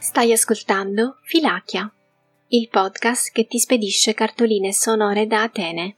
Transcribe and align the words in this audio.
Stai 0.00 0.30
ascoltando 0.30 1.18
Filachia, 1.22 1.92
il 2.50 2.68
podcast 2.68 3.32
che 3.32 3.48
ti 3.48 3.58
spedisce 3.58 4.14
cartoline 4.14 4.72
sonore 4.72 5.26
da 5.26 5.42
Atene. 5.42 5.96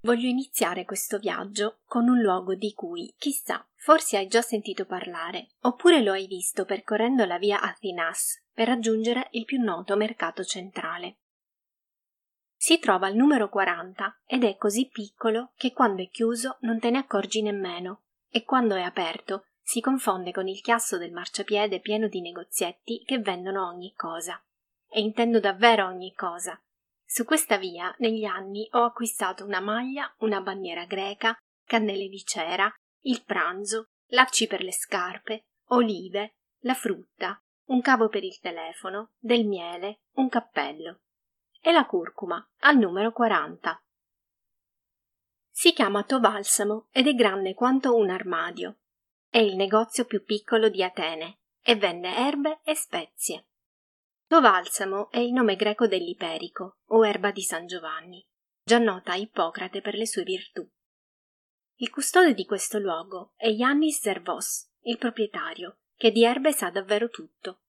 Voglio 0.00 0.26
iniziare 0.26 0.84
questo 0.84 1.18
viaggio 1.18 1.78
con 1.84 2.08
un 2.08 2.18
luogo 2.18 2.56
di 2.56 2.72
cui, 2.74 3.14
chissà, 3.16 3.64
forse 3.76 4.16
hai 4.16 4.26
già 4.26 4.42
sentito 4.42 4.84
parlare, 4.84 5.50
oppure 5.60 6.02
lo 6.02 6.10
hai 6.10 6.26
visto 6.26 6.64
percorrendo 6.64 7.24
la 7.24 7.38
via 7.38 7.60
Athinas 7.60 8.42
per 8.52 8.66
raggiungere 8.66 9.28
il 9.30 9.44
più 9.44 9.62
noto 9.62 9.94
mercato 9.94 10.42
centrale. 10.42 11.18
Si 12.68 12.78
trova 12.78 13.06
al 13.06 13.14
numero 13.14 13.48
40 13.48 14.24
ed 14.26 14.44
è 14.44 14.58
così 14.58 14.88
piccolo 14.88 15.52
che 15.56 15.72
quando 15.72 16.02
è 16.02 16.10
chiuso 16.10 16.58
non 16.60 16.78
te 16.78 16.90
ne 16.90 16.98
accorgi 16.98 17.40
nemmeno 17.40 18.02
e 18.28 18.44
quando 18.44 18.74
è 18.74 18.82
aperto 18.82 19.46
si 19.62 19.80
confonde 19.80 20.32
con 20.32 20.48
il 20.48 20.60
chiasso 20.60 20.98
del 20.98 21.10
marciapiede 21.10 21.80
pieno 21.80 22.08
di 22.08 22.20
negozietti 22.20 23.04
che 23.06 23.20
vendono 23.20 23.66
ogni 23.66 23.94
cosa. 23.94 24.38
E 24.86 25.00
intendo 25.00 25.40
davvero 25.40 25.86
ogni 25.86 26.12
cosa. 26.12 26.62
Su 27.06 27.24
questa 27.24 27.56
via, 27.56 27.90
negli 28.00 28.24
anni, 28.24 28.68
ho 28.72 28.84
acquistato 28.84 29.46
una 29.46 29.60
maglia, 29.60 30.14
una 30.18 30.42
bandiera 30.42 30.84
greca, 30.84 31.34
cannelle 31.64 32.08
di 32.08 32.22
cera, 32.22 32.70
il 33.04 33.24
pranzo, 33.24 33.86
lacci 34.08 34.46
per 34.46 34.60
le 34.60 34.74
scarpe, 34.74 35.46
olive, 35.68 36.34
la 36.64 36.74
frutta, 36.74 37.42
un 37.68 37.80
cavo 37.80 38.10
per 38.10 38.24
il 38.24 38.38
telefono, 38.38 39.12
del 39.18 39.46
miele, 39.46 40.00
un 40.16 40.28
cappello 40.28 41.00
e 41.68 41.72
la 41.72 41.84
curcuma 41.84 42.42
al 42.60 42.78
numero 42.78 43.12
40. 43.12 43.78
Si 45.50 45.74
chiama 45.74 46.02
Tobalsamo 46.02 46.88
ed 46.90 47.08
è 47.08 47.12
grande 47.12 47.52
quanto 47.52 47.94
un 47.94 48.08
armadio. 48.08 48.78
È 49.28 49.36
il 49.36 49.54
negozio 49.54 50.06
più 50.06 50.24
piccolo 50.24 50.70
di 50.70 50.82
Atene 50.82 51.40
e 51.60 51.76
vende 51.76 52.08
erbe 52.08 52.60
e 52.64 52.74
spezie. 52.74 53.48
Tobalsamo 54.28 55.10
è 55.10 55.18
il 55.18 55.32
nome 55.32 55.56
greco 55.56 55.86
dell'iperico 55.86 56.78
o 56.86 57.06
erba 57.06 57.32
di 57.32 57.42
San 57.42 57.66
Giovanni, 57.66 58.26
già 58.62 58.78
nota 58.78 59.12
a 59.12 59.16
Ippocrate 59.16 59.82
per 59.82 59.92
le 59.92 60.06
sue 60.06 60.22
virtù. 60.22 60.66
Il 61.74 61.90
custode 61.90 62.32
di 62.32 62.46
questo 62.46 62.78
luogo 62.78 63.34
è 63.36 63.48
Yannis 63.48 64.00
Zervos, 64.00 64.70
il 64.84 64.96
proprietario, 64.96 65.80
che 65.96 66.12
di 66.12 66.24
erbe 66.24 66.50
sa 66.52 66.70
davvero 66.70 67.10
tutto 67.10 67.64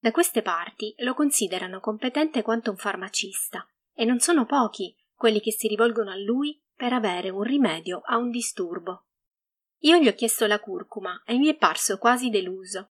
da 0.00 0.12
queste 0.12 0.42
parti 0.42 0.94
lo 0.98 1.14
considerano 1.14 1.80
competente 1.80 2.42
quanto 2.42 2.70
un 2.70 2.76
farmacista 2.76 3.66
e 3.92 4.04
non 4.04 4.20
sono 4.20 4.46
pochi 4.46 4.96
quelli 5.14 5.40
che 5.40 5.50
si 5.50 5.66
rivolgono 5.66 6.10
a 6.10 6.16
lui 6.16 6.60
per 6.74 6.92
avere 6.92 7.30
un 7.30 7.42
rimedio 7.42 8.00
a 8.04 8.16
un 8.16 8.30
disturbo. 8.30 9.06
Io 9.82 9.96
gli 9.96 10.06
ho 10.06 10.14
chiesto 10.14 10.46
la 10.46 10.60
curcuma 10.60 11.22
e 11.26 11.36
mi 11.36 11.48
è 11.48 11.56
parso 11.56 11.98
quasi 11.98 12.30
deluso. 12.30 12.90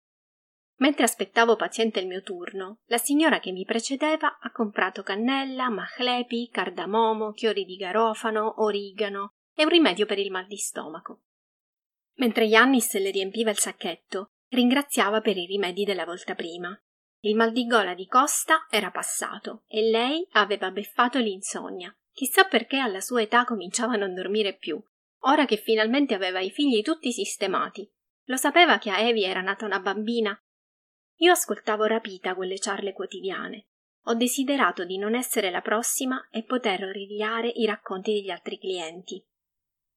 Mentre 0.80 1.04
aspettavo 1.04 1.56
paziente 1.56 2.00
il 2.00 2.06
mio 2.06 2.22
turno, 2.22 2.80
la 2.86 2.98
signora 2.98 3.38
che 3.38 3.52
mi 3.52 3.64
precedeva 3.64 4.38
ha 4.38 4.50
comprato 4.50 5.02
cannella, 5.02 5.68
mahlepi, 5.68 6.48
cardamomo, 6.50 7.32
chiori 7.32 7.64
di 7.64 7.76
garofano, 7.76 8.62
origano 8.62 9.34
e 9.54 9.64
un 9.64 9.70
rimedio 9.70 10.06
per 10.06 10.18
il 10.18 10.30
mal 10.30 10.46
di 10.46 10.56
stomaco. 10.56 11.22
Mentre 12.14 12.44
Yannis 12.44 12.98
le 12.98 13.10
riempiva 13.10 13.50
il 13.50 13.58
sacchetto, 13.58 14.32
ringraziava 14.48 15.20
per 15.20 15.36
i 15.36 15.46
rimedi 15.46 15.84
della 15.84 16.04
volta 16.04 16.34
prima. 16.34 16.78
Il 17.22 17.36
mal 17.36 17.52
di 17.52 17.66
gola 17.66 17.94
di 17.94 18.06
Costa 18.06 18.66
era 18.70 18.90
passato 18.90 19.64
e 19.66 19.82
lei 19.82 20.26
aveva 20.32 20.70
beffato 20.70 21.18
l'insonnia. 21.18 21.94
Chissà 22.12 22.44
perché 22.44 22.78
alla 22.78 23.00
sua 23.00 23.22
età 23.22 23.44
cominciava 23.44 23.94
a 23.94 23.96
non 23.96 24.14
dormire 24.14 24.56
più, 24.56 24.82
ora 25.24 25.44
che 25.44 25.56
finalmente 25.56 26.14
aveva 26.14 26.40
i 26.40 26.50
figli 26.50 26.82
tutti 26.82 27.12
sistemati. 27.12 27.88
Lo 28.24 28.36
sapeva 28.36 28.78
che 28.78 28.90
a 28.90 29.00
Evi 29.00 29.24
era 29.24 29.42
nata 29.42 29.64
una 29.64 29.80
bambina? 29.80 30.38
Io 31.16 31.32
ascoltavo 31.32 31.84
rapita 31.84 32.34
quelle 32.34 32.58
ciarle 32.58 32.92
quotidiane. 32.92 33.66
Ho 34.04 34.14
desiderato 34.14 34.84
di 34.84 34.96
non 34.96 35.14
essere 35.14 35.50
la 35.50 35.60
prossima 35.60 36.28
e 36.30 36.42
poter 36.44 36.84
origliare 36.84 37.48
i 37.48 37.66
racconti 37.66 38.12
degli 38.14 38.30
altri 38.30 38.58
clienti. 38.58 39.22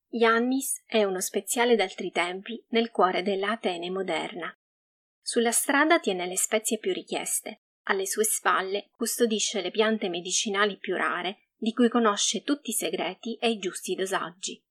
Yannis 0.10 0.84
è 0.86 1.04
uno 1.04 1.22
speziale 1.22 1.76
d'altri 1.76 2.12
tempi 2.12 2.64
nel 2.70 2.92
cuore 2.92 3.24
della 3.24 3.52
Atene 3.52 3.90
moderna. 3.90 4.54
Sulla 5.26 5.52
strada 5.52 6.00
tiene 6.00 6.28
le 6.28 6.38
spezie 6.38 6.78
più 6.78 6.92
richieste, 6.92 7.62
alle 7.84 8.06
sue 8.06 8.26
spalle 8.26 8.90
custodisce 8.96 9.62
le 9.62 9.72
piante 9.72 10.10
medicinali 10.10 10.78
più 10.78 10.96
rare, 10.96 11.48
di 11.56 11.72
cui 11.72 11.88
conosce 11.88 12.44
tutti 12.44 12.72
i 12.72 12.74
segreti 12.74 13.38
e 13.38 13.50
i 13.50 13.58
giusti 13.58 13.96
dosaggi. 13.96 14.62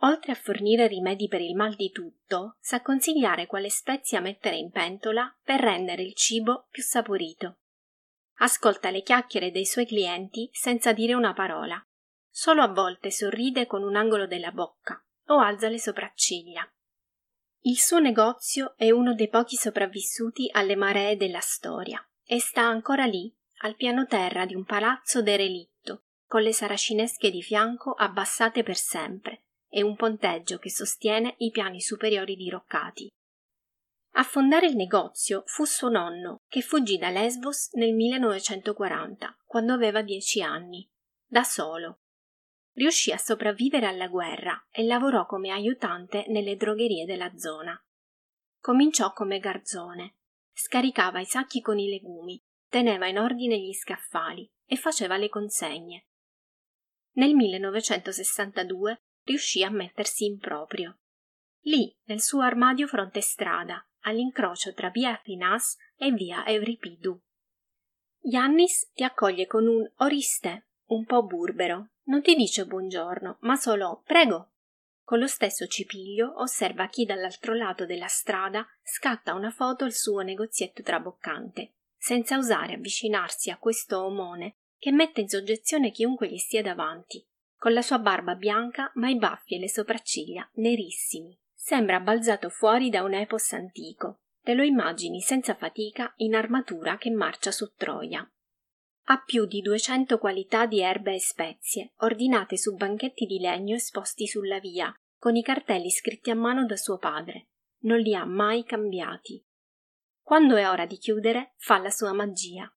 Oltre 0.00 0.32
a 0.32 0.36
fornire 0.36 0.88
rimedi 0.88 1.28
per 1.28 1.40
il 1.40 1.54
mal 1.54 1.76
di 1.76 1.90
tutto, 1.90 2.56
sa 2.60 2.82
consigliare 2.82 3.46
quale 3.46 3.70
spezia 3.70 4.20
mettere 4.20 4.56
in 4.56 4.70
pentola 4.70 5.32
per 5.42 5.60
rendere 5.60 6.02
il 6.02 6.14
cibo 6.14 6.66
più 6.70 6.82
saporito. 6.82 7.58
Ascolta 8.38 8.90
le 8.90 9.02
chiacchiere 9.02 9.52
dei 9.52 9.64
suoi 9.64 9.86
clienti 9.86 10.50
senza 10.52 10.92
dire 10.92 11.14
una 11.14 11.32
parola. 11.32 11.80
Solo 12.28 12.62
a 12.62 12.68
volte 12.68 13.12
sorride 13.12 13.66
con 13.66 13.84
un 13.84 13.94
angolo 13.94 14.26
della 14.26 14.50
bocca 14.50 15.00
o 15.26 15.38
alza 15.38 15.68
le 15.68 15.78
sopracciglia. 15.78 16.68
Il 17.66 17.78
suo 17.78 17.98
negozio 17.98 18.74
è 18.76 18.90
uno 18.90 19.14
dei 19.14 19.30
pochi 19.30 19.56
sopravvissuti 19.56 20.50
alle 20.52 20.76
maree 20.76 21.16
della 21.16 21.40
storia 21.40 21.98
e 22.22 22.38
sta 22.38 22.60
ancora 22.60 23.06
lì, 23.06 23.34
al 23.62 23.74
piano 23.74 24.04
terra 24.06 24.44
di 24.44 24.54
un 24.54 24.66
palazzo 24.66 25.22
derelitto, 25.22 26.02
con 26.26 26.42
le 26.42 26.52
saracinesche 26.52 27.30
di 27.30 27.40
fianco 27.40 27.92
abbassate 27.92 28.62
per 28.62 28.76
sempre 28.76 29.44
e 29.70 29.82
un 29.82 29.96
ponteggio 29.96 30.58
che 30.58 30.70
sostiene 30.70 31.36
i 31.38 31.50
piani 31.50 31.80
superiori 31.80 32.36
diroccati. 32.36 33.08
A 34.16 34.22
fondare 34.24 34.66
il 34.66 34.76
negozio 34.76 35.42
fu 35.46 35.64
suo 35.64 35.88
nonno, 35.88 36.42
che 36.46 36.60
fuggì 36.60 36.98
da 36.98 37.08
Lesbos 37.08 37.70
nel 37.72 37.94
1940, 37.94 39.38
quando 39.46 39.72
aveva 39.72 40.02
dieci 40.02 40.42
anni, 40.42 40.86
da 41.26 41.44
solo, 41.44 42.00
riuscì 42.74 43.12
a 43.12 43.18
sopravvivere 43.18 43.86
alla 43.86 44.08
guerra 44.08 44.66
e 44.70 44.84
lavorò 44.84 45.26
come 45.26 45.50
aiutante 45.50 46.24
nelle 46.28 46.56
drogherie 46.56 47.06
della 47.06 47.36
zona. 47.36 47.78
Cominciò 48.60 49.12
come 49.12 49.38
garzone, 49.38 50.16
scaricava 50.52 51.20
i 51.20 51.26
sacchi 51.26 51.60
con 51.60 51.78
i 51.78 51.88
legumi, 51.88 52.42
teneva 52.68 53.06
in 53.06 53.18
ordine 53.18 53.58
gli 53.58 53.72
scaffali 53.72 54.50
e 54.66 54.76
faceva 54.76 55.16
le 55.16 55.28
consegne. 55.28 56.06
Nel 57.12 57.34
1962 57.34 59.02
riuscì 59.24 59.62
a 59.62 59.70
mettersi 59.70 60.24
in 60.24 60.38
proprio. 60.38 60.98
Lì, 61.66 61.96
nel 62.04 62.20
suo 62.20 62.40
armadio 62.40 62.86
fronte 62.86 63.20
strada, 63.20 63.86
all'incrocio 64.00 64.74
tra 64.74 64.90
via 64.90 65.18
Finas 65.22 65.76
e 65.96 66.10
via 66.10 66.44
Euripidu. 66.46 67.18
Yannis 68.20 68.90
ti 68.92 69.02
accoglie 69.02 69.46
con 69.46 69.66
un 69.66 69.90
Oriste, 69.96 70.66
un 70.86 71.04
po' 71.04 71.24
burbero, 71.24 71.90
non 72.04 72.22
ti 72.22 72.34
dice 72.34 72.66
buongiorno, 72.66 73.38
ma 73.40 73.56
solo 73.56 74.02
prego. 74.04 74.50
Con 75.02 75.18
lo 75.18 75.26
stesso 75.26 75.66
cipiglio 75.66 76.40
osserva 76.40 76.88
chi 76.88 77.04
dall'altro 77.04 77.54
lato 77.54 77.84
della 77.84 78.06
strada 78.06 78.66
scatta 78.82 79.34
una 79.34 79.50
foto 79.50 79.84
al 79.84 79.92
suo 79.92 80.20
negozietto 80.20 80.82
traboccante, 80.82 81.74
senza 81.96 82.38
osare 82.38 82.74
avvicinarsi 82.74 83.50
a 83.50 83.58
questo 83.58 84.02
omone 84.02 84.56
che 84.78 84.92
mette 84.92 85.20
in 85.20 85.28
soggezione 85.28 85.90
chiunque 85.90 86.28
gli 86.28 86.36
stia 86.38 86.62
davanti, 86.62 87.26
con 87.56 87.72
la 87.72 87.82
sua 87.82 87.98
barba 87.98 88.34
bianca 88.34 88.90
ma 88.94 89.08
i 89.08 89.16
baffi 89.16 89.54
e 89.54 89.58
le 89.58 89.68
sopracciglia 89.68 90.48
nerissimi. 90.54 91.38
Sembra 91.54 92.00
balzato 92.00 92.50
fuori 92.50 92.90
da 92.90 93.02
un 93.02 93.14
epos 93.14 93.52
antico. 93.54 94.20
Te 94.42 94.52
lo 94.52 94.62
immagini 94.62 95.22
senza 95.22 95.54
fatica 95.54 96.12
in 96.16 96.34
armatura 96.34 96.98
che 96.98 97.10
marcia 97.10 97.50
su 97.50 97.72
Troia. 97.74 98.30
Ha 99.06 99.22
più 99.22 99.44
di 99.46 99.60
duecento 99.60 100.18
qualità 100.18 100.66
di 100.66 100.80
erbe 100.80 101.14
e 101.14 101.20
spezie, 101.20 101.92
ordinate 101.98 102.56
su 102.56 102.74
banchetti 102.74 103.26
di 103.26 103.38
legno 103.38 103.74
esposti 103.74 104.26
sulla 104.26 104.58
via, 104.58 104.94
con 105.18 105.36
i 105.36 105.42
cartelli 105.42 105.90
scritti 105.90 106.30
a 106.30 106.34
mano 106.34 106.64
da 106.64 106.76
suo 106.76 106.96
padre. 106.96 107.48
Non 107.84 107.98
li 107.98 108.14
ha 108.14 108.24
mai 108.24 108.64
cambiati. 108.64 109.44
Quando 110.22 110.56
è 110.56 110.68
ora 110.68 110.86
di 110.86 110.96
chiudere, 110.96 111.52
fa 111.56 111.78
la 111.78 111.90
sua 111.90 112.14
magia. 112.14 112.70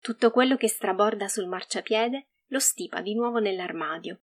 Tutto 0.00 0.32
quello 0.32 0.56
che 0.56 0.66
straborda 0.66 1.28
sul 1.28 1.46
marciapiede 1.46 2.30
lo 2.46 2.58
stipa 2.58 3.00
di 3.00 3.14
nuovo 3.14 3.38
nell'armadio. 3.38 4.22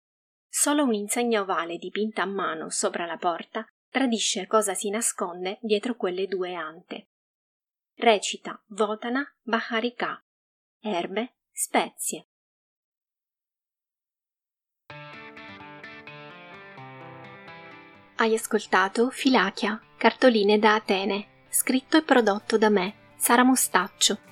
Solo 0.48 0.84
un'insegna 0.84 1.42
ovale 1.42 1.78
dipinta 1.78 2.22
a 2.22 2.28
mano 2.28 2.70
sopra 2.70 3.06
la 3.06 3.18
porta 3.18 3.66
tradisce 3.90 4.46
cosa 4.48 4.74
si 4.74 4.90
nasconde 4.90 5.58
dietro 5.62 5.96
quelle 5.96 6.28
due 6.28 6.54
ante. 6.54 7.10
Recita 7.96 8.62
Votana 8.68 9.26
Baharika, 9.42 10.24
erbe, 10.82 11.36
spezie. 11.52 12.28
Hai 18.16 18.36
ascoltato 18.36 19.10
Filachia, 19.10 19.80
cartoline 19.98 20.60
da 20.60 20.76
Atene, 20.76 21.46
scritto 21.50 21.98
e 21.98 22.04
prodotto 22.04 22.58
da 22.58 22.70
me, 22.70 23.14
Sara 23.16 23.44
Mostaccio. 23.44 24.30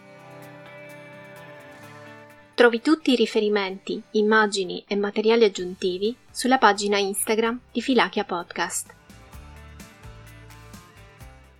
Trovi 2.55 2.81
tutti 2.81 3.11
i 3.11 3.15
riferimenti, 3.15 4.01
immagini 4.11 4.83
e 4.87 4.95
materiali 4.95 5.45
aggiuntivi 5.45 6.15
sulla 6.29 6.57
pagina 6.57 6.97
Instagram 6.97 7.59
di 7.71 7.81
Filachia 7.81 8.25
Podcast. 8.25 8.93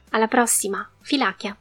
Alla 0.09 0.27
prossima, 0.27 0.87
Filachia! 0.99 1.57